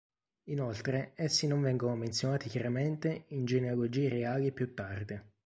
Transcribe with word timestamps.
Inoltre 0.45 1.11
essi 1.13 1.45
non 1.45 1.61
vengono 1.61 1.95
menzionati 1.95 2.49
chiaramente 2.49 3.25
in 3.27 3.45
genealogie 3.45 4.09
reali 4.09 4.51
più 4.51 4.73
tarde. 4.73 5.33